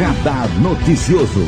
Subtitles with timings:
[0.00, 1.44] Radar Noticioso.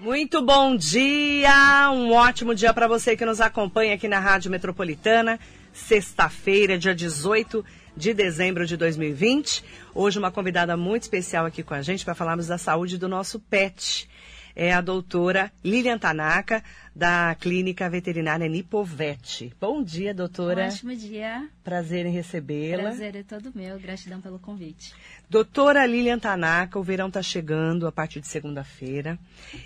[0.00, 5.38] Muito bom dia, um ótimo dia para você que nos acompanha aqui na Rádio Metropolitana.
[5.72, 7.64] Sexta-feira, dia 18
[7.96, 9.62] de dezembro de 2020.
[9.94, 13.38] Hoje uma convidada muito especial aqui com a gente para falarmos da saúde do nosso
[13.38, 14.08] pet
[14.56, 16.64] é a doutora Lilian Tanaka,
[16.94, 19.52] da Clínica Veterinária Nipovete.
[19.60, 20.68] Bom dia, doutora.
[20.68, 21.46] Ótimo dia.
[21.62, 22.84] Prazer em recebê-la.
[22.84, 23.78] Prazer é todo meu.
[23.78, 24.94] Gratidão pelo convite.
[25.28, 29.18] Doutora Lilian Tanaka, o verão está chegando a partir de segunda-feira.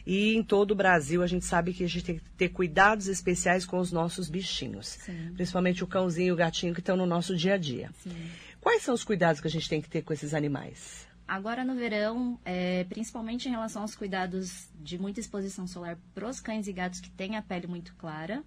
[0.05, 3.07] E em todo o Brasil a gente sabe que a gente tem que ter cuidados
[3.07, 4.99] especiais com os nossos bichinhos.
[5.05, 5.33] Sim.
[5.37, 7.91] Principalmente o cãozinho e o gatinho que estão no nosso dia a dia.
[8.03, 8.11] Sim.
[8.61, 11.09] Quais são os cuidados que a gente tem que ter com esses animais?
[11.31, 16.41] Agora no verão, é, principalmente em relação aos cuidados de muita exposição solar para os
[16.41, 18.43] cães e gatos que têm a pele muito clara.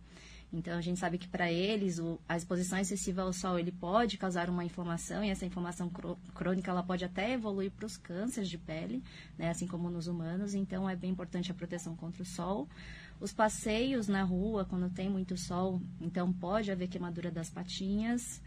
[0.52, 4.18] Então a gente sabe que para eles o, a exposição excessiva ao sol ele pode
[4.18, 5.90] causar uma inflamação e essa inflamação
[6.36, 9.02] crônica ela pode até evoluir para os cânceres de pele,
[9.38, 10.54] né, assim como nos humanos.
[10.54, 12.68] Então é bem importante a proteção contra o sol.
[13.18, 18.42] Os passeios na rua quando tem muito sol, então pode haver queimadura das patinhas.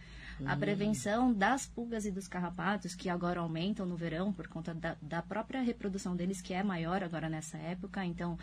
[0.45, 0.59] A hum.
[0.59, 5.23] prevenção das pulgas e dos carrapatos, que agora aumentam no verão por conta da, da
[5.23, 8.05] própria reprodução deles, que é maior agora nessa época.
[8.05, 8.39] Então,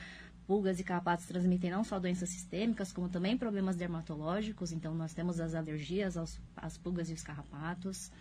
[0.47, 4.71] pulgas e carrapatos transmitem não só doenças sistêmicas, como também problemas dermatológicos.
[4.71, 8.11] Então, nós temos as alergias aos, às pulgas e os carrapatos.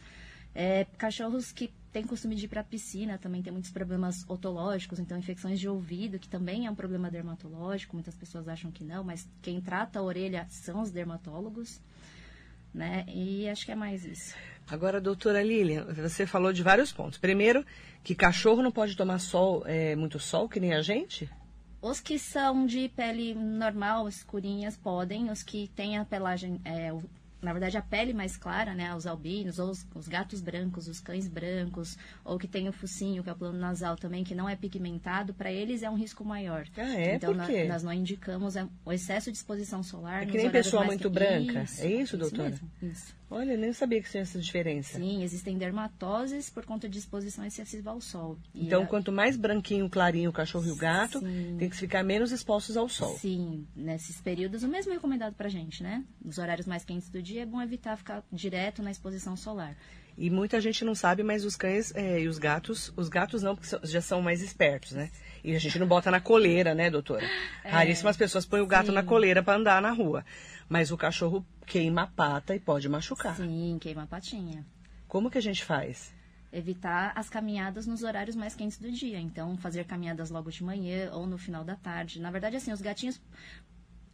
[0.55, 4.99] É, cachorros que têm costume de ir para a piscina também tem muitos problemas otológicos,
[4.99, 7.97] então infecções de ouvido, que também é um problema dermatológico.
[7.97, 11.81] Muitas pessoas acham que não, mas quem trata a orelha são os dermatólogos
[12.75, 13.05] né?
[13.09, 14.35] E acho que é mais isso.
[14.69, 17.19] Agora, doutora Lilian, você falou de vários pontos.
[17.19, 17.65] Primeiro,
[18.03, 21.29] que cachorro não pode tomar sol, é, muito sol, que nem a gente?
[21.81, 25.31] Os que são de pele normal, escurinhas, podem.
[25.31, 26.93] Os que têm a pelagem, é,
[27.43, 28.95] na verdade, a pele mais clara, né?
[28.95, 33.23] Os albinos, ou os, os, gatos brancos, os cães brancos, ou que tem o focinho,
[33.23, 36.25] que é o plano nasal também, que não é pigmentado, para eles é um risco
[36.25, 36.65] maior.
[36.77, 37.17] Ah, é?
[37.17, 37.65] Então, quê?
[37.65, 40.23] nós não indicamos é, o excesso de exposição solar.
[40.23, 41.65] É que nem pessoa muito branca.
[41.65, 42.51] Isso, é isso, doutora?
[42.51, 43.22] Isso mesmo, isso.
[43.33, 44.99] Olha, nem sabia que tinha essa diferença.
[44.99, 48.37] Sim, existem dermatoses por conta de exposição excessiva ao sol.
[48.55, 48.87] então, a...
[48.87, 51.57] quanto mais branquinho, clarinho o cachorro e o gato, Sim.
[51.59, 53.17] tem que ficar menos expostos ao sol.
[53.17, 56.05] Sim, nesses períodos, o mesmo é recomendado pra gente, né?
[56.23, 59.75] Nos horários mais quentes do dia, é bom evitar ficar direto na exposição solar.
[60.17, 63.57] E muita gente não sabe, mas os cães é, e os gatos, os gatos não,
[63.57, 65.11] porque já são mais espertos, né?
[65.43, 67.27] E a gente não bota na coleira, né, doutora?
[67.65, 68.93] É, Raríssimas pessoas põem o gato sim.
[68.93, 70.25] na coleira para andar na rua.
[70.69, 73.37] Mas o cachorro queima a pata e pode machucar.
[73.37, 74.65] Sim, queima a patinha.
[75.09, 76.13] Como que a gente faz?
[76.53, 79.19] Evitar as caminhadas nos horários mais quentes do dia.
[79.19, 82.21] Então, fazer caminhadas logo de manhã ou no final da tarde.
[82.21, 83.21] Na verdade, assim, os gatinhos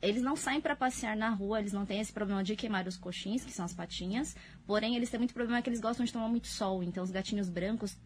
[0.01, 2.97] eles não saem para passear na rua, eles não têm esse problema de queimar os
[2.97, 4.37] coxins, que são as patinhas.
[4.67, 6.83] Porém, eles têm muito problema que eles gostam de tomar muito sol.
[6.83, 7.97] Então, os gatinhos brancos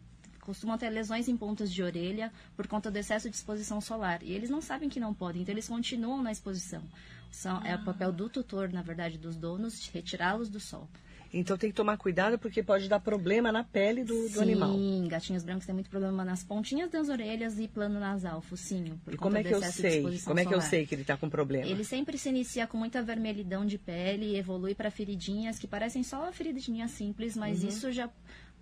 [0.41, 4.21] costumam ter lesões em pontas de orelha por conta do excesso de exposição solar.
[4.23, 6.83] E eles não sabem que não podem, então eles continuam na exposição.
[7.31, 7.67] São, ah.
[7.67, 10.87] É o papel do tutor, na verdade, dos donos, retirá-los do sol.
[11.33, 14.71] Então tem que tomar cuidado porque pode dar problema na pele do, do animal.
[14.71, 19.01] Sim, gatinhos brancos têm muito problema nas pontinhas das orelhas e plano nasal, focinho.
[19.11, 20.19] e como é que eu sei?
[20.23, 21.65] Como é que eu sei que ele está com problema?
[21.65, 26.03] Ele sempre se inicia com muita vermelhidão de pele e evolui para feridinhas que parecem
[26.03, 27.69] só uma feridinha simples, mas uhum.
[27.69, 28.09] isso já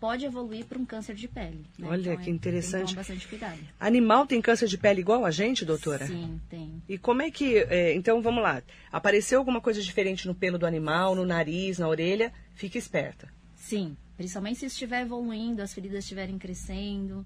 [0.01, 1.63] pode evoluir para um câncer de pele.
[1.78, 1.88] Né?
[1.88, 2.88] Olha então, que é, interessante.
[2.88, 3.59] Tem bastante cuidado.
[3.79, 6.07] Animal tem câncer de pele igual a gente, doutora?
[6.07, 6.81] Sim, tem.
[6.89, 7.59] E como é que.
[7.59, 8.63] É, então vamos lá.
[8.91, 12.34] Apareceu alguma coisa diferente no pelo do animal, no nariz, na orelha?
[12.56, 13.31] Fique esperta.
[13.56, 17.23] Sim, principalmente se estiver evoluindo, as feridas estiverem crescendo.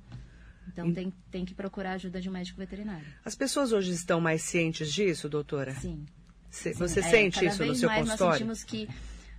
[0.68, 3.06] Então, tem, tem que procurar a ajuda de um médico veterinário.
[3.24, 5.74] As pessoas hoje estão mais cientes disso, doutora?
[5.76, 6.06] Sim.
[6.52, 7.10] Você Sim.
[7.10, 8.46] sente é, isso no seu consultório?
[8.46, 8.90] Nós sentimos que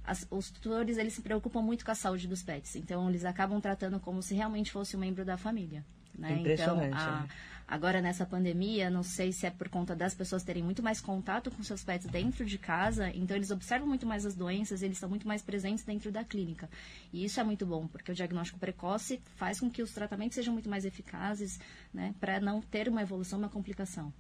[0.07, 2.77] as, os tutores eles se preocupam muito com a saúde dos pets.
[2.77, 5.85] Então, eles acabam tratando como se realmente fosse um membro da família.
[6.17, 6.33] Né?
[6.39, 6.89] Impressionante.
[6.89, 7.29] Então, a, né?
[7.69, 11.51] Agora, nessa pandemia, não sei se é por conta das pessoas terem muito mais contato
[11.51, 15.09] com seus pets dentro de casa, então eles observam muito mais as doenças, eles estão
[15.09, 16.71] muito mais presentes dentro da clínica.
[17.13, 20.53] E isso é muito bom, porque o diagnóstico precoce faz com que os tratamentos sejam
[20.53, 21.59] muito mais eficazes,
[21.93, 24.13] né, para não ter uma evolução, uma complicação.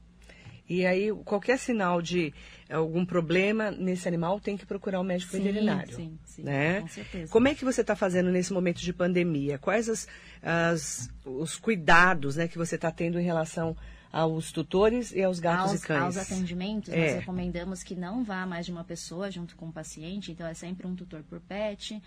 [0.68, 2.34] E aí, qualquer sinal de
[2.68, 5.94] algum problema nesse animal tem que procurar um médico sim, veterinário.
[5.94, 6.80] Sim, sim, né?
[6.80, 7.32] com certeza.
[7.32, 9.58] Como é que você está fazendo nesse momento de pandemia?
[9.58, 10.08] Quais as,
[10.42, 13.76] as, os cuidados né, que você está tendo em relação
[14.10, 16.02] aos tutores e aos gatos aos, e cães?
[16.02, 16.96] Aos atendimentos, é.
[16.96, 20.54] nós recomendamos que não vá mais de uma pessoa junto com o paciente, então é
[20.54, 22.02] sempre um tutor por pet,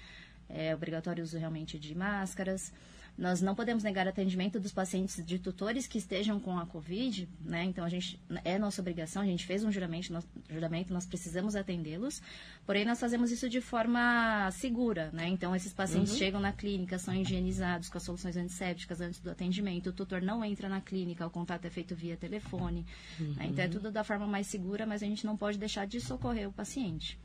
[0.50, 2.74] é obrigatório o uso realmente de máscaras.
[3.20, 7.66] Nós não podemos negar atendimento dos pacientes de tutores que estejam com a Covid, né?
[7.66, 11.54] Então, a gente, é nossa obrigação, a gente fez um juramento, nós, juramento nós precisamos
[11.54, 12.22] atendê-los,
[12.66, 15.28] porém, nós fazemos isso de forma segura, né?
[15.28, 16.18] Então, esses pacientes uhum.
[16.18, 20.44] chegam na clínica, são higienizados com as soluções antissépticas antes do atendimento, o tutor não
[20.44, 22.86] entra na clínica, o contato é feito via telefone,
[23.20, 23.34] uhum.
[23.34, 23.48] né?
[23.50, 26.48] Então, é tudo da forma mais segura, mas a gente não pode deixar de socorrer
[26.48, 27.20] o paciente.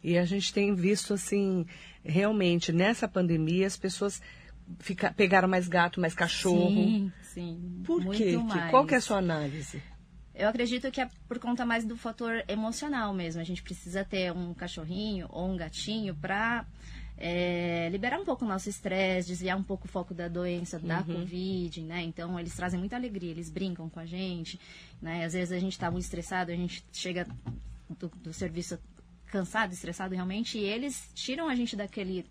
[0.00, 1.66] E a gente tem visto, assim,
[2.04, 4.20] realmente, nessa pandemia, as pessoas
[4.80, 6.68] fica, pegaram mais gato, mais cachorro.
[6.68, 7.82] Sim, sim.
[7.84, 8.36] Por quê?
[8.36, 8.70] Mais.
[8.70, 9.82] Qual que é a sua análise?
[10.34, 13.40] Eu acredito que é por conta mais do fator emocional mesmo.
[13.40, 16.66] A gente precisa ter um cachorrinho ou um gatinho para
[17.16, 20.98] é, liberar um pouco o nosso estresse, desviar um pouco o foco da doença, da
[20.98, 21.20] uhum.
[21.20, 22.02] Covid, né?
[22.02, 24.58] Então, eles trazem muita alegria, eles brincam com a gente,
[25.00, 25.24] né?
[25.24, 27.26] Às vezes a gente está muito estressado, a gente chega
[27.98, 28.78] do, do serviço
[29.26, 32.26] cansado, estressado realmente, e eles tiram a gente daquele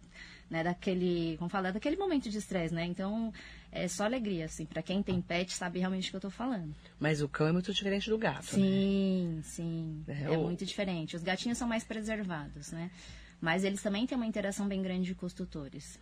[0.54, 2.86] né, daquele, como falar, daquele momento de estresse, né?
[2.86, 3.34] Então,
[3.72, 6.76] é só alegria, assim, para quem tem pet sabe realmente o que eu tô falando.
[7.00, 9.42] Mas o cão é muito diferente do gato, Sim, né?
[9.44, 10.44] sim, é, é o...
[10.44, 11.16] muito diferente.
[11.16, 12.92] Os gatinhos são mais preservados, né?
[13.42, 16.00] Mas eles também têm uma interação bem grande com os tutores.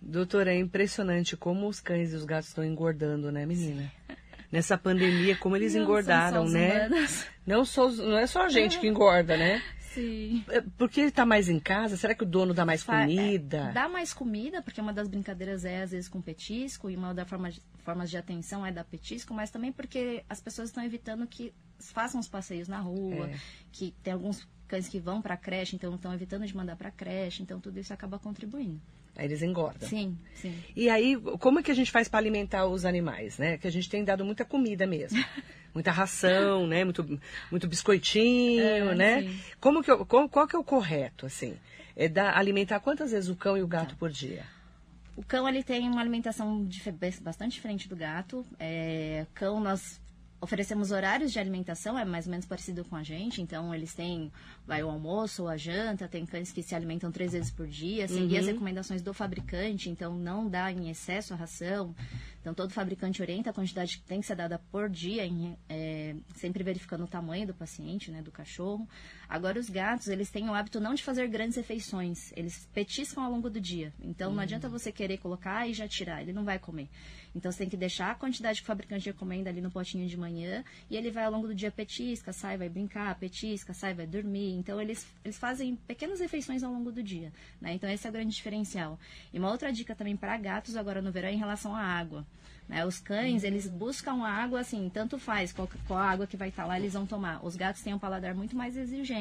[0.00, 3.92] Doutora, é impressionante como os cães e os gatos estão engordando, né, menina?
[4.50, 6.88] Nessa pandemia, como eles não engordaram, né?
[7.46, 9.62] Não, só, não é só a gente que engorda, né?
[9.94, 10.44] Sim.
[10.48, 11.96] É, porque ele está mais em casa?
[11.96, 13.68] Será que o dono dá mais comida?
[13.70, 17.12] É, dá mais comida, porque uma das brincadeiras é, às vezes, com petisco, e uma
[17.12, 21.26] das formas, formas de atenção é dar petisco, mas também porque as pessoas estão evitando
[21.26, 23.34] que façam os passeios na rua, é.
[23.72, 26.88] que tem alguns cães que vão para a creche, então estão evitando de mandar para
[26.88, 28.80] a creche, então tudo isso acaba contribuindo.
[29.16, 29.88] Aí eles engordam.
[29.88, 30.56] Sim, sim.
[30.76, 33.58] E aí, como é que a gente faz para alimentar os animais, né?
[33.58, 35.18] Que a gente tem dado muita comida mesmo.
[35.74, 36.84] muita ração, né?
[36.84, 37.20] Muito,
[37.50, 39.22] muito biscoitinho, é, né?
[39.22, 39.40] Sim.
[39.60, 41.56] Como que, qual, qual que é o correto, assim?
[41.96, 43.96] É dar, alimentar quantas vezes o cão e o gato tá.
[43.98, 44.44] por dia?
[45.16, 46.66] O cão ele tem uma alimentação
[47.20, 48.46] bastante diferente do gato.
[48.58, 50.00] É, cão nós
[50.40, 53.42] oferecemos horários de alimentação, é mais ou menos parecido com a gente.
[53.42, 54.32] Então, eles têm
[54.66, 58.34] vai o almoço, a janta, tem cães que se alimentam três vezes por dia, seguir
[58.34, 58.40] uhum.
[58.40, 61.94] as recomendações do fabricante, então não dá em excesso a ração.
[62.40, 66.16] Então, todo fabricante orienta a quantidade que tem que ser dada por dia, em, é,
[66.36, 68.88] sempre verificando o tamanho do paciente, né, do cachorro.
[69.30, 73.30] Agora, os gatos, eles têm o hábito não de fazer grandes refeições, eles petiscam ao
[73.30, 73.92] longo do dia.
[74.02, 74.34] Então, uhum.
[74.34, 76.88] não adianta você querer colocar e já tirar, ele não vai comer.
[77.32, 80.16] Então, você tem que deixar a quantidade que o fabricante recomenda ali no potinho de
[80.16, 84.04] manhã e ele vai ao longo do dia petisca, sai, vai brincar, petisca, sai, vai
[84.04, 84.52] dormir.
[84.54, 87.32] Então, eles, eles fazem pequenas refeições ao longo do dia.
[87.60, 87.74] Né?
[87.74, 88.98] Então, esse é o grande diferencial.
[89.32, 92.26] E uma outra dica também para gatos agora no verão é em relação à água.
[92.70, 92.86] Né?
[92.86, 96.62] Os cães, eles buscam água, assim, tanto faz qual, qual a água que vai estar
[96.62, 97.44] tá lá, eles vão tomar.
[97.44, 99.19] Os gatos têm um paladar muito mais exigente,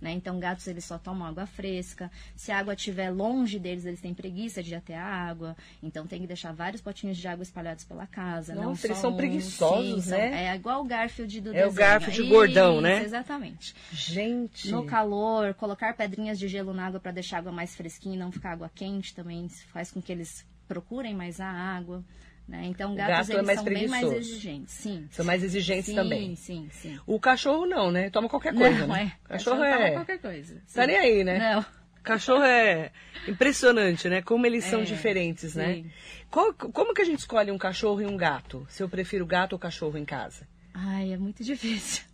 [0.00, 0.10] né?
[0.12, 2.10] Então, gatos, eles só tomam água fresca.
[2.34, 5.56] Se a água estiver longe deles, eles têm preguiça de ir até a água.
[5.82, 8.54] Então, tem que deixar vários potinhos de água espalhados pela casa.
[8.54, 10.30] Nossa, não eles são um, preguiçosos, sim, né?
[10.30, 11.70] São, é igual o Garfield do É desenho.
[11.70, 13.02] o Garfield gordão, Isso, né?
[13.04, 13.74] exatamente.
[13.92, 14.70] Gente!
[14.70, 18.18] No calor, colocar pedrinhas de gelo na água para deixar a água mais fresquinha e
[18.18, 22.02] não ficar água quente também faz com que eles procurem mais a água.
[22.46, 22.66] Né?
[22.66, 24.74] Então, gatos gato é mais são bem mais exigentes.
[24.74, 25.08] Sim.
[25.10, 26.34] São mais exigentes sim, também.
[26.36, 26.98] Sim, sim.
[27.06, 28.10] O cachorro não, né?
[28.10, 29.12] Toma qualquer coisa, não, né?
[29.24, 29.28] É.
[29.28, 29.78] Cachorro, cachorro é.
[29.78, 30.54] Toma qualquer coisa.
[30.66, 30.74] Sim.
[30.74, 31.38] Tá nem aí, né?
[31.38, 31.64] Não.
[32.02, 32.90] Cachorro é
[33.28, 34.22] impressionante, né?
[34.22, 35.74] Como eles são é, diferentes, né?
[35.74, 35.82] sim.
[35.82, 35.90] né?
[36.30, 38.66] Qual, como que a gente escolhe um cachorro e um gato?
[38.68, 40.48] Se eu prefiro gato ou cachorro em casa?
[40.74, 42.04] Ai, é muito difícil.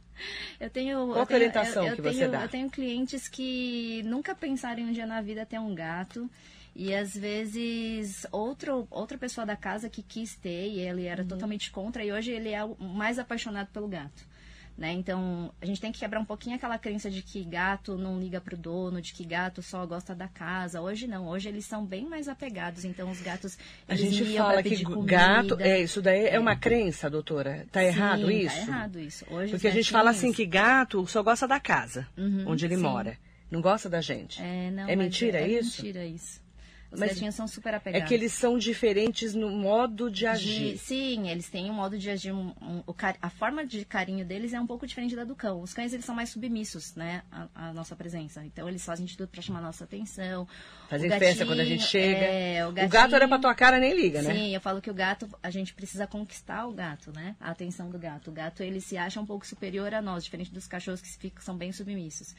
[0.58, 1.06] Eu tenho.
[1.06, 2.42] Qual eu tenho, orientação eu, eu que tenho, você dá?
[2.42, 6.28] Eu tenho clientes que nunca pensaram um dia na vida ter um gato.
[6.78, 11.28] E às vezes outro, outra pessoa da casa que quis ter e ele era uhum.
[11.28, 14.24] totalmente contra e hoje ele é o mais apaixonado pelo gato.
[14.76, 14.92] Né?
[14.92, 18.40] Então, a gente tem que quebrar um pouquinho aquela crença de que gato não liga
[18.40, 20.80] pro dono, de que gato só gosta da casa.
[20.80, 22.84] Hoje não, hoje eles são bem mais apegados.
[22.84, 23.58] Então, os gatos.
[23.88, 25.16] A gente fala que comida.
[25.16, 25.56] gato.
[25.58, 27.66] É, isso daí é, é uma crença, doutora?
[27.72, 28.54] Tá errado sim, isso?
[28.54, 29.26] Tá errado isso.
[29.28, 32.76] Hoje Porque a gente fala assim que gato só gosta da casa uhum, onde ele
[32.76, 32.82] sim.
[32.82, 33.18] mora.
[33.50, 34.40] Não gosta da gente.
[34.40, 35.80] É, não, é mentira é, isso?
[35.80, 36.47] É mentira isso.
[36.90, 38.04] Os Mas gatinhos são super apegados.
[38.04, 40.72] É que eles são diferentes no modo de agir.
[40.72, 42.32] De, sim, eles têm um modo de agir.
[42.32, 42.82] Um, um,
[43.20, 45.60] a forma de carinho deles é um pouco diferente da do cão.
[45.60, 47.22] Os cães eles são mais submissos, né?
[47.54, 48.42] A nossa presença.
[48.44, 50.48] Então eles fazem de tudo para chamar nossa atenção.
[50.88, 52.24] Fazem festa quando a gente chega.
[52.24, 54.34] É, o, gatinho, o, gato era pra tua cara, nem liga, né?
[54.34, 57.36] Sim, eu falo que o gato, a gente precisa conquistar o gato, né?
[57.38, 58.30] A atenção do gato.
[58.30, 61.42] O gato ele se acha um pouco superior a nós, diferente dos cachorros que ficam,
[61.42, 62.34] são bem submissos.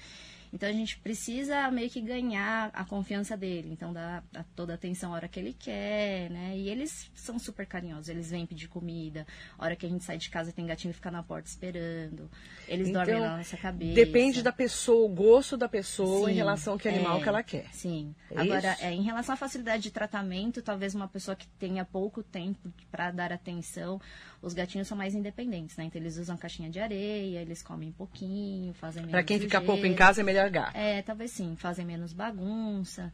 [0.51, 3.69] Então a gente precisa meio que ganhar a confiança dele.
[3.71, 6.57] Então dá, dá toda a atenção a hora que ele quer, né?
[6.57, 8.09] E eles são super carinhosos.
[8.09, 9.25] Eles vêm pedir comida.
[9.57, 12.29] A hora que a gente sai de casa tem gatinho que fica na porta esperando.
[12.67, 13.93] Eles Então, dormem na nossa cabeça.
[13.93, 17.29] Depende da pessoa, o gosto da pessoa em Sim, relação ao que animal é, que
[17.29, 17.67] ela quer.
[17.73, 18.15] Sim.
[18.31, 22.23] É Agora, é, em relação à facilidade de tratamento, talvez uma pessoa que tenha pouco
[22.23, 24.01] tempo para dar atenção,
[24.41, 25.85] os gatinhos são mais independentes, né?
[25.85, 29.93] Então eles usam caixinha de areia, eles comem pouquinho, fazem Pra quem fica pouco em
[29.93, 30.38] casa é melhor
[30.73, 33.11] É, talvez sim, fazem menos bagunça.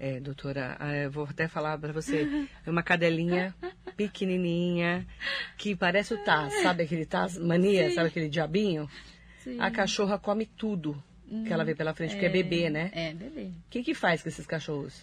[0.00, 2.48] É, doutora, ah, eu vou até falar pra você.
[2.64, 3.54] É uma cadelinha
[3.96, 5.04] pequenininha
[5.56, 8.88] que parece o Taz, sabe aquele Taz mania, sabe aquele diabinho?
[9.42, 9.58] Sim.
[9.60, 11.02] A cachorra come tudo
[11.44, 12.90] que ela vê pela frente, porque é bebê, né?
[12.94, 13.46] É, bebê.
[13.46, 15.02] O que que faz com esses cachorros?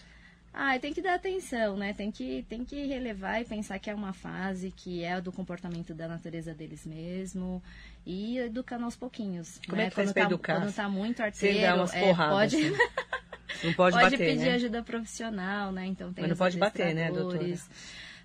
[0.58, 1.92] Ah, tem que dar atenção, né?
[1.92, 5.92] Tem que, tem que relevar e pensar que é uma fase, que é do comportamento
[5.92, 7.62] da natureza deles mesmo.
[8.06, 9.60] E educando aos pouquinhos.
[9.66, 9.88] Como né?
[9.88, 10.60] é que faz quando pra tá, educar?
[10.60, 12.52] Quando tá muito Você arteiro, dá umas é, porradas.
[12.52, 12.76] pode, assim.
[13.64, 14.54] Não pode, pode bater, pedir né?
[14.54, 15.86] ajuda profissional, né?
[15.86, 17.68] Então tem Mas não pode bater, né, adestradores.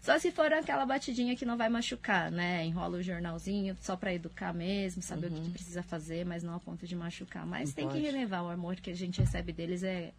[0.01, 2.65] Só se for aquela batidinha que não vai machucar, né?
[2.65, 6.59] Enrola o jornalzinho só pra educar mesmo, saber o que, precisa fazer, mas não a
[6.59, 7.45] ponto de machucar.
[7.45, 7.67] Mas Uhum.
[7.67, 8.00] Não tem pode.
[8.00, 10.11] que relevar o amor que a gente recebe deles é,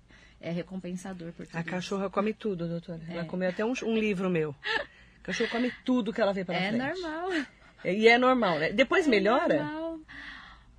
[0.42, 1.70] é recompensador por tudo A isso.
[1.70, 3.00] cachorra come tudo, doutora.
[3.08, 3.25] Ela É.
[3.25, 4.54] comeu até um, um livro meu.
[5.22, 7.00] A cachorra come tudo que ela vê pela É frente.
[7.00, 7.30] normal.
[7.84, 8.72] E é normal, né?
[8.72, 9.54] Depois melhora?
[9.54, 10.00] É normal.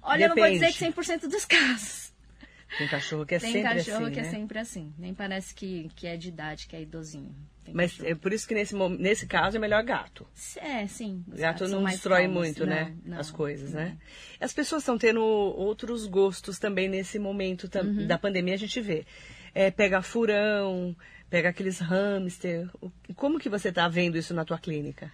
[0.01, 0.95] Olha, eu não vou dizer que Depende.
[0.95, 2.13] 100% dos casos.
[2.77, 4.27] Tem cachorro que é Tem sempre cachorro assim, que né?
[4.27, 4.93] é sempre assim.
[4.97, 7.33] Nem parece que, que é de idade, que é idosinho.
[7.63, 10.27] Tem Mas cachorro- é por isso que nesse, nesse caso é melhor gato.
[10.57, 11.23] É, sim.
[11.27, 12.35] Gato não destrói calmos.
[12.37, 12.95] muito, Não, né?
[13.05, 13.79] não, as coisas, não.
[13.81, 13.97] né?
[14.41, 18.07] As pessoas estão tendo outros gostos também nesse momento Uhum.
[18.07, 19.05] da pandemia, a gente vê.
[19.55, 20.95] É, pega furão,
[21.29, 22.67] pega aqueles hamster.
[23.15, 25.11] Como que você está vendo isso na tua clínica?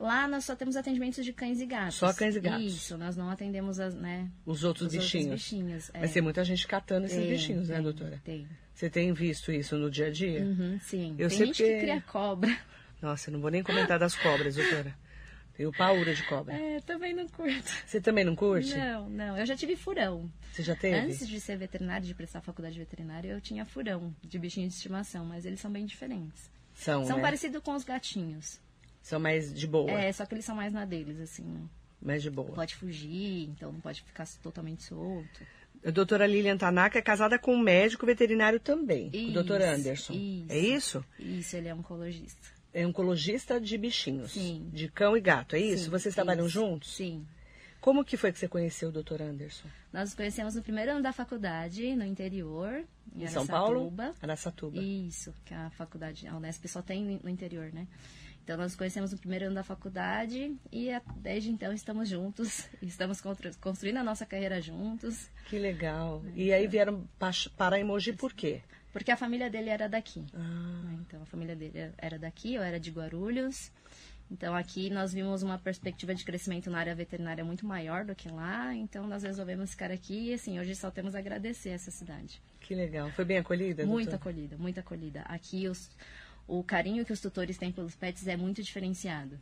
[0.00, 1.94] Lá nós só temos atendimentos de cães e gatos.
[1.96, 2.64] Só cães e gatos.
[2.64, 5.26] Isso, nós não atendemos as, né, Os outros os bichinhos.
[5.26, 5.90] outros bichinhos.
[5.94, 6.00] é.
[6.00, 8.20] Mas tem muita gente catando esses Tem, bichinhos, né, tem, doutora?
[8.24, 8.48] Tem.
[8.74, 10.40] Você tem visto isso no dia a dia?
[10.42, 11.14] Uhum, sim.
[11.16, 12.58] Eu tem sei gente porque- que cria cobra.
[13.00, 14.92] Nossa, eu não vou nem comentar das cobras, doutora.
[15.56, 16.52] Tenho paura de cobra.
[16.54, 17.70] É, também não curto.
[17.86, 18.76] Você também não curte?
[18.76, 19.38] Não, não.
[19.38, 20.28] Eu já tive furão.
[20.52, 20.96] Você já teve?
[20.96, 25.24] Antes de ser veterinário, de prestar faculdade veterinária, eu tinha furão de bichinho de estimação,
[25.24, 26.50] mas eles são bem diferentes.
[26.74, 27.22] São, São né?
[27.22, 28.60] parecidos com os gatinhos.
[29.00, 29.90] São mais de boa.
[29.92, 31.44] É, só que eles são mais na deles, assim.
[31.44, 31.60] né?
[32.02, 32.50] Mais de boa.
[32.52, 35.46] Pode fugir, então não pode ficar totalmente solto.
[35.84, 40.14] A doutora Lilian Tanaka é casada com um médico veterinário também, o Isso, doutor Anderson.
[40.14, 40.46] isso.
[40.48, 41.04] É isso?
[41.18, 42.53] Isso, ele é oncologista.
[42.74, 44.32] É oncologista de bichinhos.
[44.32, 44.68] Sim.
[44.72, 45.84] De cão e gato, é isso?
[45.84, 46.54] Sim, Vocês trabalham isso.
[46.54, 46.94] juntos?
[46.96, 47.24] Sim.
[47.80, 49.68] Como que foi que você conheceu o doutor Anderson?
[49.92, 52.82] Nós nos conhecemos no primeiro ano da faculdade, no interior,
[53.14, 53.92] em, Em São Paulo?
[54.20, 54.78] Araçatuba.
[54.82, 57.86] Isso, que a faculdade, a Unesp só tem no interior, né?
[58.42, 63.20] Então nós nos conhecemos no primeiro ano da faculdade e desde então estamos juntos, estamos
[63.20, 66.22] constru- construindo a nossa carreira juntos, Que legal.
[66.34, 68.60] E aí vieram pa- para Emoji por quê?
[68.94, 70.24] Porque a família dele era daqui.
[70.32, 70.38] Ah,
[70.84, 70.98] né?
[71.00, 73.72] Então a família dele era daqui, eu era de Guarulhos.
[74.30, 78.28] Então aqui nós vimos uma perspectiva de crescimento na área veterinária muito maior do que
[78.28, 82.40] lá, então nós resolvemos ficar aqui e assim, hoje só temos a agradecer essa cidade.
[82.60, 83.10] que legal.
[83.10, 83.84] Foi bem acolhida?
[83.84, 84.30] Muito doutora?
[84.30, 85.20] acolhida, muito acolhida.
[85.22, 85.90] Aqui os,
[86.46, 89.36] o carinho que os tutores têm pelos pets é muito diferenciado.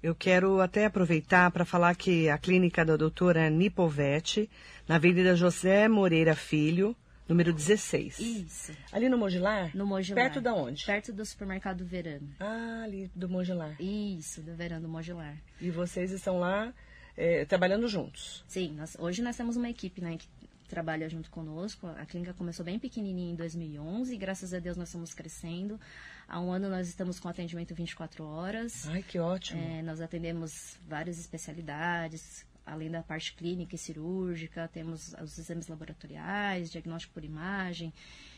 [0.00, 4.48] Eu quero até aproveitar para falar que a clínica da doutora Nipovete,
[4.86, 6.96] na Avenida José Moreira Filho,
[7.32, 8.18] número 16.
[8.18, 8.72] Isso.
[8.92, 9.74] Ali no Mogilar?
[9.74, 10.24] No Mogilar.
[10.24, 10.84] Perto da onde?
[10.84, 12.28] Perto do supermercado Verano.
[12.38, 13.74] Ah, ali do Mogilar.
[13.80, 15.36] Isso, do Verano Mogilar.
[15.60, 16.72] E vocês estão lá
[17.16, 18.44] é, trabalhando juntos.
[18.46, 20.26] Sim, nós- hoje nós temos uma equipe né, que
[20.68, 21.86] trabalha junto conosco.
[21.98, 25.78] A clínica começou bem pequenininha em 2011 e graças a Deus nós estamos crescendo.
[26.26, 28.88] Há um ano nós estamos com atendimento 24 horas.
[28.88, 29.60] Ai, que ótimo.
[29.62, 36.70] É, nós atendemos várias especialidades, além da parte clínica e cirúrgica, temos os exames laboratoriais,
[36.70, 37.92] diagnóstico por imagem.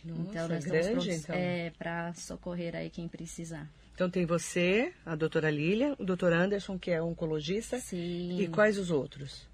[0.05, 1.37] Nossa, então, nós grande, estamos prontos então.
[1.37, 3.69] é, para socorrer aí quem precisar.
[3.95, 7.79] Então tem você, a doutora Lilian, o doutor Anderson, que é oncologista.
[7.79, 8.41] Sim.
[8.41, 9.47] E quais os outros?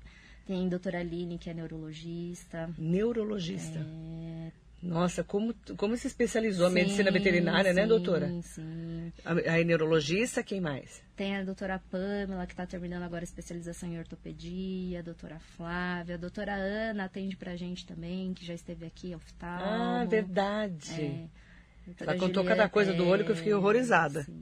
[0.47, 2.71] Tem a doutora Aline, que é neurologista.
[2.77, 3.79] Neurologista.
[3.79, 4.51] É,
[4.83, 8.31] Nossa, como, como se especializou a sim, medicina veterinária, né, sim, doutora?
[8.43, 11.03] Sim, A, a neurologista, quem mais?
[11.15, 16.15] Tem a doutora Pamela, que está terminando agora a especialização em ortopedia, a doutora Flávia,
[16.15, 19.65] a doutora Ana atende pra gente também, que já esteve aqui, oftalmo.
[19.65, 20.91] Ah, verdade.
[20.99, 21.27] É,
[22.01, 24.23] Ela contou Juliana- cada coisa do olho que eu fiquei é, horrorizada.
[24.23, 24.33] sim.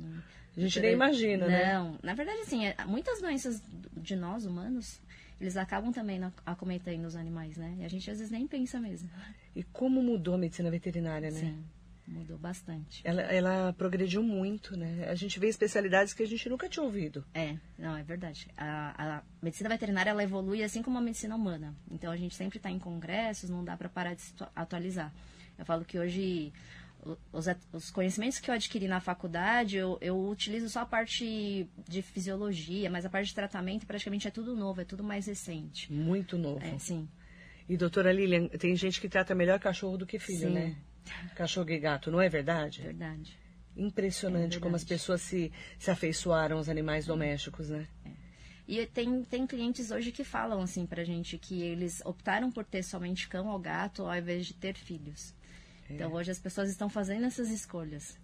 [0.56, 1.72] A gente Doutora- nem imagina, né?
[1.74, 3.62] Não, na verdade, assim, é- muitas doenças
[3.96, 5.00] de nós, humanos,
[5.40, 7.76] eles acabam também acometendo os animais, né?
[7.78, 9.08] E a gente às vezes nem pensa mesmo.
[9.54, 11.40] E como mudou a medicina veterinária, né?
[11.40, 11.64] Sim.
[12.08, 13.02] Mudou bastante.
[13.04, 15.06] Ela, ela progrediu muito, né?
[15.10, 17.22] A gente vê especialidades que a gente nunca tinha ouvido.
[17.34, 18.48] É, não, é verdade.
[18.56, 21.74] A, a medicina veterinária, ela evolui assim como a medicina humana.
[21.90, 25.12] Então, a gente sempre está em congressos, não dá para parar de se atualizar.
[25.58, 26.50] Eu falo que hoje
[27.32, 32.02] os, os, conhecimentos que eu adquiri na faculdade, eu, eu, utilizo só a parte de
[32.02, 35.92] fisiologia, mas a parte de tratamento praticamente é tudo novo, é tudo mais recente.
[35.92, 36.64] Muito novo.
[36.64, 37.08] É, sim.
[37.68, 40.54] E, doutora Lilian, tem gente que trata melhor cachorro do que filho, sim.
[40.54, 40.76] né?
[41.36, 42.82] Cachorro e gato, não é verdade?
[42.82, 43.38] Verdade.
[43.76, 44.60] Impressionante é verdade.
[44.60, 47.86] como as pessoas se, se afeiçoaram aos animais domésticos, né?
[48.04, 48.28] É.
[48.68, 52.82] E tem, tem clientes hoje que falam assim pra gente que eles optaram por ter
[52.82, 55.34] somente cão ou gato ao invés de ter filhos.
[55.88, 55.94] É.
[55.94, 58.18] Então hoje as pessoas estão fazendo essas escolhas.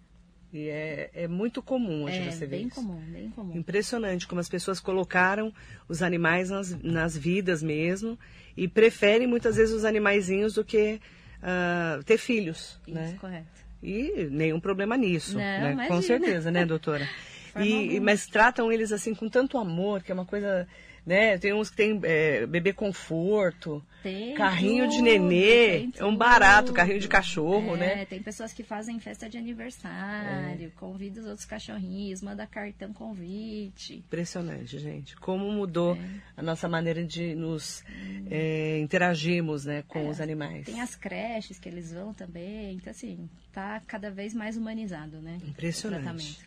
[0.52, 2.76] E é, é muito comum hoje é, você ver bem isso.
[2.76, 3.56] comum, bem comum.
[3.56, 5.52] Impressionante como as pessoas colocaram
[5.88, 8.16] os animais nas, nas vidas mesmo
[8.56, 11.00] e preferem muitas vezes os animaizinhos do que
[11.40, 12.80] uh, ter filhos.
[12.87, 13.16] Isso, né?
[13.21, 13.64] correto.
[13.83, 15.73] E nenhum problema nisso, Não, né?
[15.73, 15.94] imagina.
[15.97, 17.06] Com certeza, né, doutora?
[17.61, 20.66] e, mas tratam eles assim com tanto amor, que é uma coisa,
[21.06, 21.37] né?
[21.38, 26.16] Tem uns que tem é, bebê conforto, Tem carrinho de tudo, nenê, tem é um
[26.16, 28.04] barato, carrinho de cachorro, É, né?
[28.06, 33.96] Tem pessoas que fazem festa de aniversário, convida os outros cachorrinhos, manda cartão convite.
[33.96, 35.16] Impressionante, gente.
[35.16, 35.96] Como mudou
[36.37, 37.84] a nossa maneira de nos
[38.30, 40.66] é, interagirmos, né, com É, os animais.
[40.66, 42.75] Tem as creches que eles vão também.
[42.76, 45.38] Então, assim, tá cada vez mais humanizado, né?
[45.46, 46.38] Impressionante.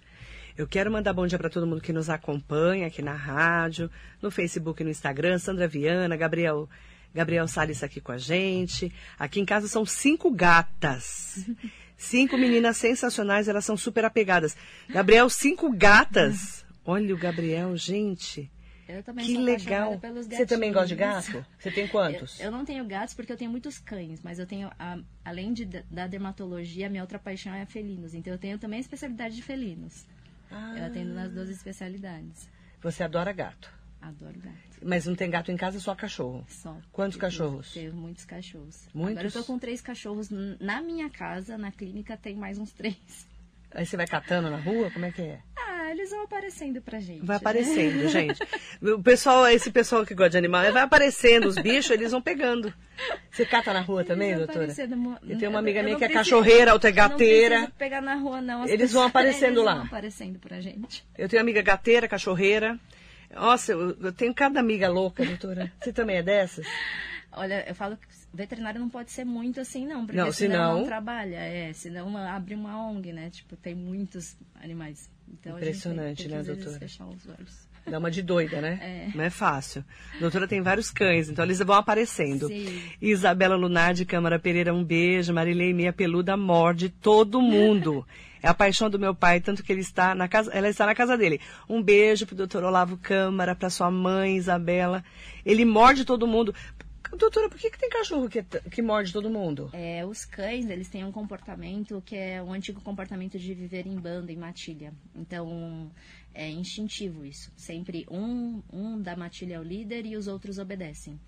[0.58, 4.32] Eu quero mandar bom dia para todo mundo que nos acompanha aqui na rádio, no
[4.32, 5.38] Facebook e no Instagram.
[5.38, 6.68] Sandra Viana, Gabriel,
[7.14, 8.92] Gabriel Salles aqui com a gente.
[9.20, 11.46] Aqui em casa são cinco gatas.
[11.96, 14.58] Cinco meninas sensacionais, elas são super apegadas.
[14.90, 16.66] Gabriel, cinco gatas.
[16.84, 18.50] Olha o Gabriel, gente.
[18.88, 20.00] Eu também Que legal.
[20.38, 21.46] Você também gosta de gato?
[21.60, 22.40] Você tem quantos?
[22.40, 25.52] Eu, eu não tenho gatos porque eu tenho muitos cães, mas eu tenho, a- além
[25.54, 28.14] de, da dermatologia, a minha outra paixão é felinos.
[28.14, 30.06] Então eu tenho também a especialidade de felinos.
[30.52, 32.50] Ah, Eu atendo nas duas especialidades.
[32.82, 33.72] Você adora gato.
[34.02, 34.58] Adoro gato.
[34.84, 36.46] Mas não tem gato em casa, só cachorro.
[36.48, 36.78] Só.
[36.92, 37.74] Quantos cachorros?
[37.74, 38.88] Tenho muitos cachorros.
[38.94, 39.18] Muitos?
[39.18, 43.28] Agora eu tô com três cachorros na minha casa, na clínica tem mais uns três.
[43.72, 44.90] Aí você vai catando na rua?
[44.92, 45.42] Como é que é?
[45.58, 47.20] Ah, eles vão aparecendo pra gente.
[47.26, 47.40] Vai né?
[47.40, 48.40] aparecendo, gente.
[48.82, 52.74] O pessoal, esse pessoal que gosta de animal, vai aparecendo, os bichos, eles vão pegando.
[53.32, 55.20] Você cata na rua também, Eles vão doutora?
[55.28, 57.56] Eu tenho uma amiga minha não que é preciso- cachorreira, outra é não gateira.
[57.58, 58.64] preciso pegar na rua, não.
[58.64, 59.76] As Eles vão aparecendo eles lá.
[59.76, 61.06] vão aparecendo pra gente.
[61.18, 62.80] Eu tenho amiga gateira, cachorreira.
[63.34, 65.72] Nossa, eu, eu tenho cada amiga louca, doutora.
[65.82, 66.66] Você também é dessas?
[67.32, 70.06] Olha, eu falo que veterinário não pode ser muito assim, não.
[70.06, 71.36] Porque Não, senão, senão- não trabalha.
[71.36, 73.30] É, senão abre uma ONG, né?
[73.30, 75.10] Tipo, tem muitos animais.
[75.32, 76.80] Então, Impressionante, né, que, vezes, doutora?
[76.80, 77.68] fechar os olhos.
[77.90, 78.80] Dá uma de doida, né?
[78.82, 79.18] É.
[79.18, 79.84] Não é fácil.
[80.18, 82.48] A doutora tem vários cães, então eles vão aparecendo.
[82.48, 82.82] Sim.
[83.02, 85.34] Isabela Lunar de Câmara Pereira, um beijo.
[85.34, 88.06] Marilei Meia Peluda morde todo mundo.
[88.42, 90.94] É a paixão do meu pai, tanto que ele está na casa, ela está na
[90.94, 91.42] casa dele.
[91.68, 95.04] Um beijo pro doutor Olavo Câmara, pra sua mãe, Isabela.
[95.44, 96.54] Ele morde todo mundo.
[97.18, 99.70] Doutora, por que, que tem cachorro que, que morde todo mundo?
[99.74, 103.96] É, os cães, eles têm um comportamento que é o antigo comportamento de viver em
[103.96, 104.94] banda, em matilha.
[105.16, 105.92] Então,
[106.34, 107.52] é instintivo isso.
[107.56, 111.20] Sempre um, um da matilha é o líder e os outros obedecem.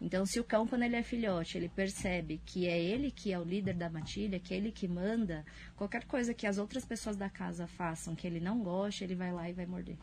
[0.00, 3.38] Então, se o cão, quando ele é filhote, ele percebe que é ele que é
[3.38, 7.16] o líder da matilha, que é ele que manda, qualquer coisa que as outras pessoas
[7.16, 9.96] da casa façam que ele não goste, ele vai lá e vai morder.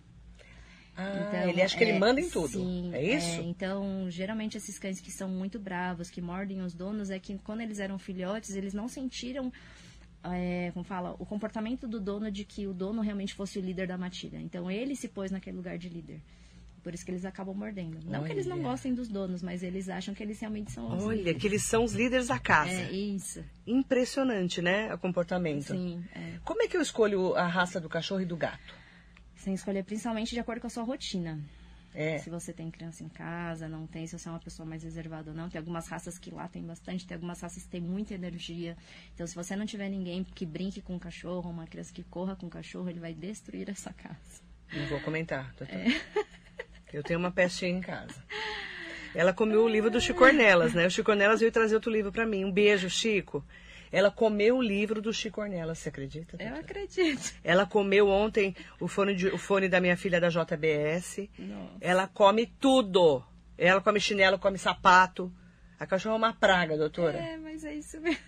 [0.95, 2.47] Ah, Então, ele acha que ele é, manda em tudo.
[2.49, 3.41] sim, é isso?
[3.41, 7.61] então, geralmente esses cães que são muito bravos, que mordem os donos, é que quando
[7.61, 9.51] eles eram filhotes, eles não sentiram,
[10.23, 13.87] é, como fala, o comportamento do dono de que o dono realmente fosse o líder
[13.87, 14.37] da matilha.
[14.39, 16.21] Então, ele se pôs naquele lugar de líder.
[16.83, 17.97] Por isso que eles acabam mordendo.
[18.05, 18.63] Não que eles não Olha.
[18.71, 21.41] gostem dos donos, mas eles acham que eles realmente são os Olha, líderes.
[21.41, 22.71] que eles são os líderes da casa.
[22.71, 23.41] É, isso.
[23.65, 24.93] Impressionante, né?
[24.93, 25.67] O comportamento.
[25.73, 26.33] Sim, é.
[26.43, 28.82] Como é que eu escolho a raça do cachorro e do gato?
[29.43, 31.37] Sem escolher principalmente de acordo com a sua rotina.
[31.93, 32.17] É.
[32.19, 35.31] Se você tem criança em casa, não tem, se você é uma pessoa mais reservada
[35.31, 35.49] ou não.
[35.49, 38.77] Tem algumas raças que lá tem bastante, tem algumas raças que tem muita energia.
[39.13, 42.37] Então, se você não tiver ninguém que brinque com o cachorro, uma criança que corra
[42.37, 44.41] com o cachorro, ele vai destruir essa casa.
[44.71, 45.75] Não vou comentar, doutor.
[45.75, 45.87] É.
[46.93, 48.23] Eu tenho uma pestinha em casa.
[49.13, 50.87] Ela comeu o livro do Chico Ornelas, né?
[50.87, 52.45] O Chico Ornelas veio trazer outro livro pra mim.
[52.45, 53.43] Um beijo, Chico.
[53.93, 56.35] Ela comeu o livro do Chico Ornelas, você acredita?
[56.43, 57.31] Eu acredito.
[57.43, 61.29] Ela comeu ontem o fone, de- o fone da minha filha da JBS.
[61.37, 61.73] Nossa.
[61.79, 63.23] Ela come tudo.
[63.55, 65.31] Ela come chinelo, come sapato.
[65.79, 67.19] A cachorra é uma praga, doutora.
[67.19, 68.19] É, mas é isso mesmo.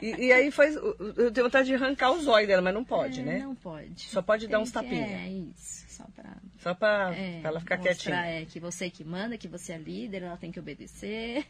[0.00, 0.74] E, e aí faz.
[0.74, 3.38] Eu tenho vontade de arrancar os olhos dela, mas não pode, É, né?
[3.40, 4.00] Não pode.
[4.08, 5.06] Só pode dar Tem uns que- tapinha.
[5.06, 5.84] É, isso.
[5.88, 8.40] Só pra, Só pra, é, pra ela ficar mostrar, quietinha.
[8.40, 11.44] É, que você que manda, que você é líder, ela tem que obedecer.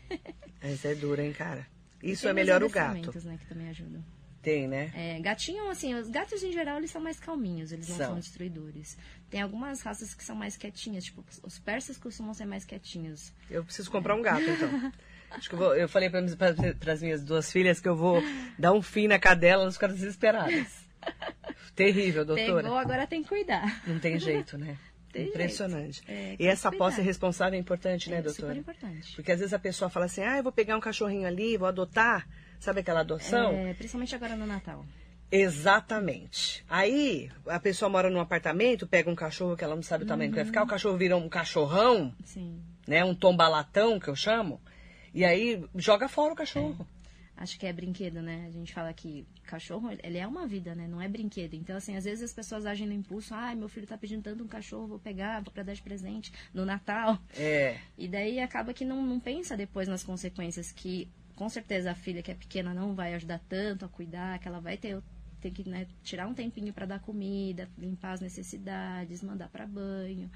[0.62, 1.66] Mas é dura, hein, cara?
[2.02, 3.18] Isso é melhor o gato.
[3.24, 4.02] né, que também ajudam.
[4.42, 4.90] Tem, né?
[4.92, 8.06] É, gatinho, assim, os gatos em geral, eles são mais calminhos, eles não São.
[8.06, 8.98] são destruidores.
[9.30, 13.32] Tem algumas raças que são mais quietinhas, tipo, os persas costumam ser mais quietinhos.
[13.48, 14.92] Eu preciso comprar um gato, então.
[15.30, 18.20] Acho que eu, vou, eu falei para as minhas duas filhas que eu vou
[18.58, 20.82] dar um fim na cadela, elas ficaram desesperadas.
[21.74, 22.62] Terrível, doutora.
[22.62, 23.82] Pegou, agora tem que cuidar.
[23.86, 24.76] Não tem jeito, né?
[25.12, 26.02] Tem Impressionante.
[26.08, 27.06] É, e essa que posse cuidar.
[27.08, 28.54] responsável é importante, né, É doutora?
[28.54, 29.14] super importante.
[29.14, 31.68] Porque às vezes a pessoa fala assim, ah, eu vou pegar um cachorrinho ali, vou
[31.68, 32.26] adotar.
[32.58, 33.50] Sabe aquela adoção?
[33.52, 34.84] É, principalmente agora no Natal.
[35.30, 36.64] Exatamente.
[36.68, 40.30] Aí a pessoa mora num apartamento, pega um cachorro que ela não sabe o tamanho
[40.30, 42.60] que vai ficar, o cachorro vira um cachorrão, Sim.
[42.86, 43.04] né?
[43.04, 44.60] Um tombalatão que eu chamo.
[45.14, 46.86] E aí joga fora o cachorro.
[47.42, 48.44] Acho que é brinquedo, né?
[48.46, 50.86] A gente fala que cachorro, ele é uma vida, né?
[50.86, 51.54] Não é brinquedo.
[51.54, 53.34] Então, assim, às vezes as pessoas agem no impulso.
[53.34, 56.64] Ai, meu filho tá pedindo tanto um cachorro, vou pegar pra dar de presente no
[56.64, 57.18] Natal.
[57.36, 57.80] É.
[57.98, 62.22] E daí acaba que não, não pensa depois nas consequências que, com certeza, a filha
[62.22, 65.02] que é pequena não vai ajudar tanto a cuidar, que ela vai ter,
[65.40, 70.30] ter que né, tirar um tempinho para dar comida, limpar as necessidades, mandar para banho.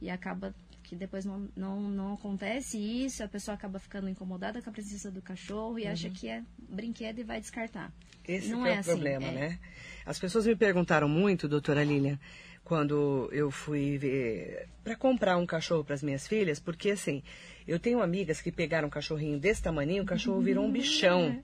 [0.00, 0.54] E acaba
[0.86, 5.10] que depois não, não, não acontece isso, a pessoa acaba ficando incomodada com a presença
[5.10, 7.92] do cachorro e acha que é brinquedo e vai descartar.
[8.26, 9.32] Esse Não é, é o assim, problema, é.
[9.32, 9.58] né?
[10.04, 12.18] As pessoas me perguntaram muito, doutora Lilian,
[12.62, 17.20] quando eu fui ver para comprar um cachorro para as minhas filhas, porque assim,
[17.66, 21.42] eu tenho amigas que pegaram um cachorrinho desse tamanho, o cachorro virou um bichão.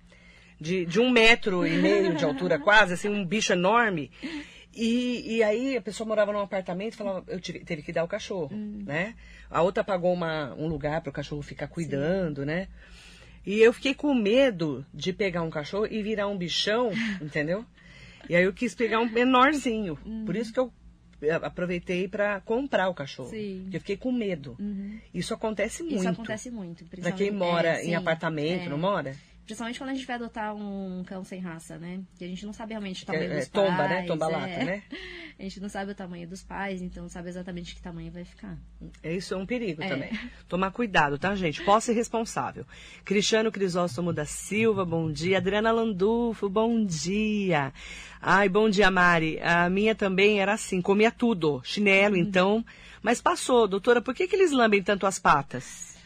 [0.60, 4.12] De, de um metro e meio de altura quase, assim, um bicho enorme.
[4.74, 8.04] E, e aí a pessoa morava num apartamento e falava, eu tive, teve que dar
[8.04, 9.14] o cachorro, né?
[9.50, 12.68] A outra pagou uma, um lugar para o cachorro ficar cuidando, né?
[13.44, 17.64] E eu fiquei com medo de pegar um cachorro e virar um bichão, entendeu?
[18.28, 19.96] E aí eu quis pegar um menorzinho.
[20.24, 20.72] Por isso que eu
[21.20, 23.30] eh, aproveitei para comprar o cachorro.
[23.30, 23.60] Sim.
[23.64, 24.56] Porque eu fiquei com medo.
[25.12, 25.96] Isso acontece muito.
[25.96, 26.84] Isso acontece muito.
[26.84, 28.68] Pra quem mora é, em sim, apartamento, é.
[28.68, 29.16] não mora?
[29.44, 32.00] Principalmente quando a gente vai adotar um cão sem raça, né?
[32.16, 33.90] Que a gente não sabe realmente o tamanho é- dos é tomba, pais.
[33.90, 34.06] né?
[34.06, 34.64] Tomba lata, é.
[34.64, 34.82] né?
[35.38, 38.24] A gente não sabe o tamanho dos pais, então não sabe exatamente que tamanho vai
[38.24, 38.56] ficar.
[39.02, 39.88] É Isso é um perigo É.
[39.88, 40.10] também.
[40.48, 41.62] Tomar cuidado, tá, gente?
[41.64, 42.64] Posse responsável.
[43.04, 45.38] Cristiano Crisóstomo da Silva, bom dia.
[45.38, 47.72] Adriana Landulfo, bom dia.
[48.20, 49.40] Ai, bom dia, Mari.
[49.40, 51.60] A minha também era assim, comia tudo.
[51.64, 52.64] Chinelo, então.
[53.02, 53.66] Mas passou.
[53.66, 55.96] Doutora, por que, que eles lambem tanto as patas?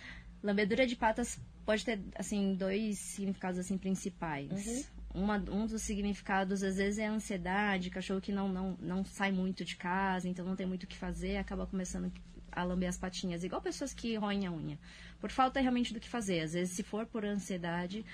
[0.42, 4.66] Lambedura de patas pode ter, assim, dois significados, assim, principais.
[5.12, 5.22] Uhum.
[5.22, 9.32] Uma, um dos significados, às vezes, é a ansiedade, cachorro que não, não, não sai
[9.32, 12.12] muito de casa, então não tem muito o que fazer, acaba começando
[12.52, 14.78] a lamber as patinhas, igual pessoas que roem a unha.
[15.20, 16.40] Por falta realmente do que fazer.
[16.40, 18.04] Às vezes, se for por ansiedade,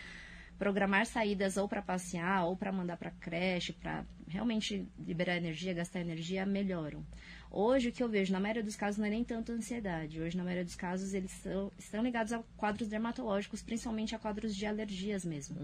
[0.63, 5.99] programar saídas ou para passear ou para mandar para creche, para realmente liberar energia, gastar
[5.99, 7.05] energia, melhoram.
[7.51, 10.21] Hoje, o que eu vejo, na maioria dos casos, não é nem tanto ansiedade.
[10.21, 14.55] Hoje, na maioria dos casos, eles são, estão ligados a quadros dermatológicos, principalmente a quadros
[14.55, 15.57] de alergias mesmo.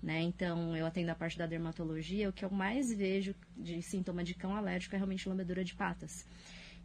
[0.00, 0.22] Né?
[0.22, 4.34] Então, eu atendo a parte da dermatologia, o que eu mais vejo de sintoma de
[4.34, 6.24] cão alérgico é realmente lambedura de patas.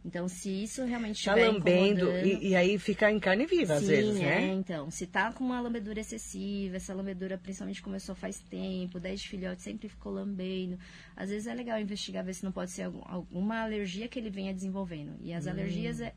[0.04, 3.80] Então, se isso realmente Tá estiver lambendo e, e aí fica em carne viva, às
[3.80, 4.52] Sim, vezes, é, né?
[4.54, 4.90] então.
[4.90, 9.88] Se tá com uma lambedura excessiva, essa lambedura principalmente começou faz tempo, 10 filhotes sempre
[9.88, 10.78] ficou lambendo.
[11.14, 14.30] Às vezes é legal investigar, ver se não pode ser algum- alguma alergia que ele
[14.30, 15.16] venha desenvolvendo.
[15.22, 15.36] E Hum.
[15.36, 16.14] as alergias é.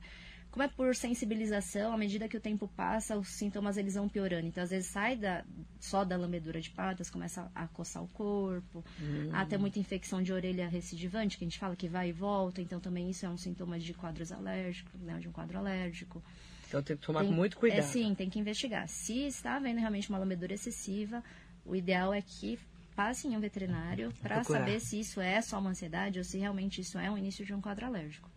[0.54, 4.46] Como é por sensibilização, à medida que o tempo passa, os sintomas eles vão piorando.
[4.46, 5.44] Então, às vezes sai da,
[5.80, 9.32] só da lambedura de patas, começa a coçar o corpo, Hum.
[9.34, 12.62] há até muita infecção de orelha recidivante, que a gente fala que vai e volta.
[12.62, 16.22] Então, também isso é um sintoma de quadros alérgicos, né, de um quadro alérgico.
[16.68, 17.80] Então tem que tomar Tem- muito cuidado.
[17.80, 18.88] É, sim, tem que investigar.
[18.88, 21.24] Se está havendo realmente uma lambedura excessiva,
[21.66, 22.60] o ideal é que
[22.96, 26.80] passe em um veterinário para saber se isso é só uma ansiedade ou se realmente
[26.80, 28.30] isso é um início de um quadro alérgico.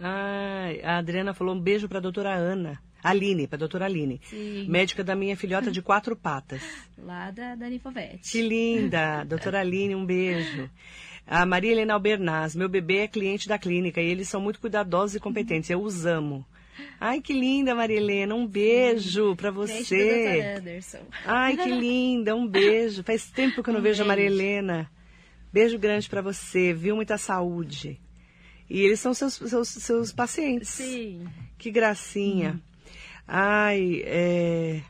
[0.00, 2.80] Ai, a Adriana falou um beijo pra doutora Ana.
[3.02, 4.20] Aline, pra doutora Aline.
[4.24, 4.66] Sim.
[4.68, 6.62] Médica da minha filhota de quatro patas.
[6.98, 8.32] Lá da, da Ninfovete.
[8.32, 9.24] Que linda!
[9.24, 10.68] Doutora Aline, um beijo.
[11.26, 15.14] A Maria Helena Albernaz, meu bebê é cliente da clínica e eles são muito cuidadosos
[15.16, 15.70] e competentes.
[15.70, 16.44] Eu os amo.
[17.00, 18.34] Ai, que linda, Maria Helena.
[18.34, 20.54] Um beijo do você.
[20.56, 21.00] Anderson.
[21.24, 22.34] Ai, que linda.
[22.34, 23.02] Um beijo.
[23.02, 24.42] Faz tempo que eu não Um vejo a Maria beijo.
[24.42, 24.90] Helena.
[25.52, 26.96] Beijo grande pra você, viu?
[26.96, 28.00] Muita saúde.
[28.68, 30.68] E eles são seus, seus, seus pacientes.
[30.68, 31.26] Sim.
[31.56, 32.60] Que gracinha.
[33.26, 34.80] Ai, é...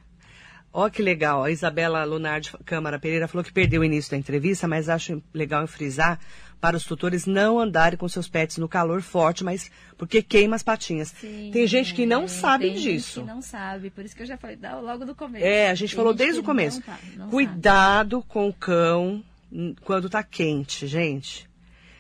[0.73, 1.43] Ó que legal.
[1.45, 5.67] A Isabela Lunardi Câmara Pereira falou que perdeu o início da entrevista, mas acho legal
[5.67, 6.21] frisar
[6.61, 10.63] para os tutores não andarem com seus pets no calor forte, mas porque queima as
[10.63, 11.09] patinhas.
[11.09, 13.21] Sim, Tem gente que não é, sabe tem gente disso.
[13.21, 15.45] que não sabe, por isso que eu já falei logo do começo.
[15.45, 16.79] É, a gente Tem falou gente desde o começo.
[16.79, 21.48] não tá- não Cuidado com o cão hum, quando tá quente, gente.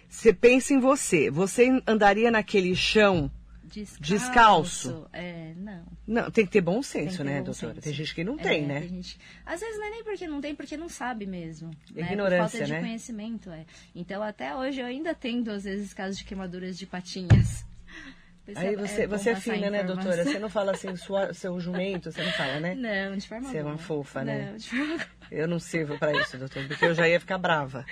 [0.08, 1.30] Você pensa em você.
[1.30, 3.30] Você andaria naquele chão
[3.64, 4.00] Descalço.
[4.02, 5.06] Descalço.
[5.12, 5.84] É, não.
[6.06, 7.74] Não, tem que ter bom senso, ter né, bom doutora?
[7.74, 7.84] senso.
[7.84, 8.80] Tem gente que não É, tem, né?
[8.80, 11.68] tem gente- Às vezes não é nem porque não tem, porque não sabe mesmo.
[11.94, 12.02] né?
[12.10, 12.80] Ignorância, Por falta de né?
[12.80, 13.66] conhecimento, é.
[13.94, 17.66] Então, até hoje, eu ainda tendo, às vezes, casos de queimaduras de patinhas.
[18.56, 20.24] Aí é- você, bom você é fina, né, doutora?
[20.24, 22.74] Você não fala assim, sua, seu jumento, você não fala, né?
[22.74, 23.86] Não, de forma Você é uma alguma.
[23.86, 24.48] fofa, né?
[24.50, 25.06] Não, de forma alguma.
[25.30, 27.84] Eu não sirvo pra isso, doutor, porque eu já ia ficar brava.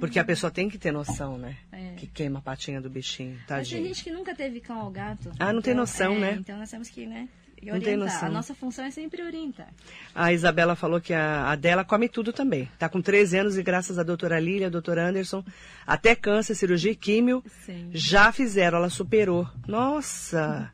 [0.00, 1.56] Porque a pessoa tem que ter noção, né?
[1.72, 1.92] É.
[1.96, 3.84] Que queima a patinha do bichinho, Mas tem tadinho.
[3.88, 5.30] gente que nunca teve cão ou gato.
[5.38, 6.36] Ah, não tem Então, noção, é, né?
[6.40, 7.28] Então nós temos que, né?
[7.62, 8.28] Não tem noção.
[8.28, 9.68] A nossa função é sempre orientar.
[10.14, 12.68] A Isabela falou que a, a dela come tudo também.
[12.78, 15.42] Tá com 13 anos e graças à doutora Lília, doutor Anderson,
[15.86, 17.88] até câncer, cirurgia e químio, Sim.
[17.94, 19.48] já fizeram, ela superou.
[19.66, 20.70] Nossa,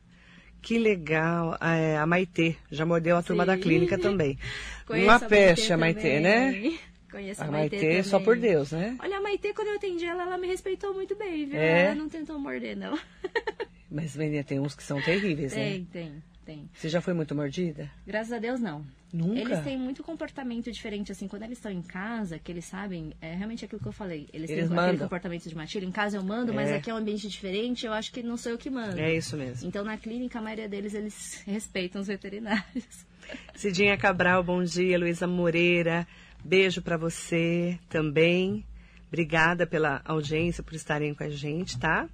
[0.61, 1.57] que legal.
[1.59, 3.61] A, é, a Maitê, já mordeu a turma da Sim.
[3.61, 4.37] clínica também.
[4.85, 6.21] Conheço Uma peste a Maitê, também.
[6.21, 6.77] né?
[7.13, 8.97] Conheço A a Maitê, Maitê só por Deus, né?
[8.99, 11.59] Olha, a Maitê, quando eu atendi ela, ela me respeitou muito bem, viu?
[11.59, 11.85] É?
[11.85, 12.97] Ela não tentou morder, não.
[13.91, 15.63] Mas, menina, tem uns que são terríveis, né?
[15.63, 16.69] tem, tem, tem.
[16.73, 17.87] Você já foi muito mordida?
[18.07, 18.83] Graças a Deus, não.
[19.13, 19.39] Nunca?
[19.41, 23.35] Eles têm muito comportamento diferente, assim, quando eles estão em casa, que eles sabem, é
[23.35, 24.27] realmente aquilo que eu falei.
[24.33, 24.85] Eles, Eles têm mandam.
[24.85, 25.85] aquele comportamento de matilha.
[25.85, 26.77] Em casa eu mando, mas É.
[26.77, 28.99] aqui é um ambiente diferente, eu acho que não sou eu que mando.
[28.99, 29.67] É isso mesmo.
[29.69, 33.05] Então, na clínica, a maioria deles, eles respeitam os veterinários.
[33.53, 34.97] Cidinha Cabral, bom dia.
[34.97, 36.07] Luísa Moreira,
[36.43, 38.65] beijo pra você também.
[39.07, 42.09] Obrigada pela audiência, por estarem com a gente, tá?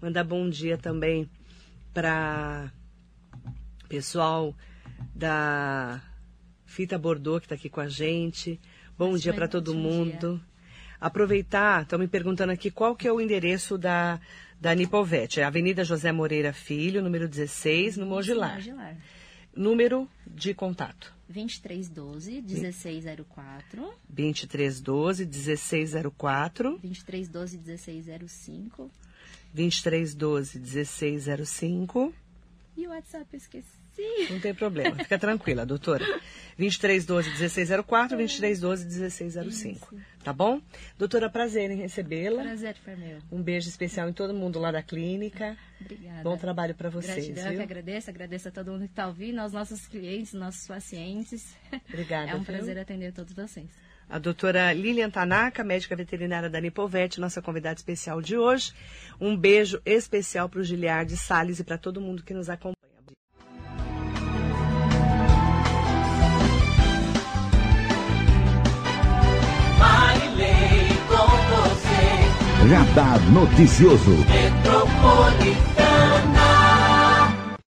[0.00, 1.28] Mandar bom dia também
[1.94, 2.70] para
[3.88, 4.54] pessoal
[5.14, 6.00] da
[6.64, 8.60] Fita Bordeaux que está aqui com a gente.
[8.96, 10.40] Bom Mas dia para todo mundo.
[11.00, 14.20] Aproveitar, estão me perguntando aqui qual que é o endereço da,
[14.60, 15.40] da Nipovete.
[15.40, 18.54] É Avenida José Moreira Filho, número 16, no Mogilar.
[18.54, 18.96] Mogilar.
[19.54, 21.12] Número de contato.
[21.28, 28.90] 2312 1604 2312 1604 2312 1605
[29.54, 32.14] 2312 1605
[32.76, 33.81] e o WhatsApp eu esqueci.
[34.30, 36.04] Não tem problema, fica tranquila, doutora.
[36.58, 39.96] 2312 1604 2312 1605.
[40.22, 40.60] Tá bom?
[40.98, 42.42] Doutora, prazer em recebê-la.
[42.42, 43.18] Prazer foi meu.
[43.30, 45.56] Um beijo especial em todo mundo lá da clínica.
[45.80, 46.22] Obrigada.
[46.22, 47.62] Bom trabalho para vocês, Gratidão, eu que viu?
[47.64, 51.54] agradeço, agradeço a todo mundo que está ouvindo, aos nossos clientes, nossos pacientes.
[51.88, 52.46] Obrigada, É um viu?
[52.46, 53.66] prazer atender todos vocês.
[54.08, 58.72] A doutora Lilian Tanaka, médica veterinária da Nipovete, nossa convidada especial de hoje.
[59.20, 62.76] Um beijo especial para o Giliardi Salles e para todo mundo que nos acompanha.
[72.68, 75.81] Radar Noticioso.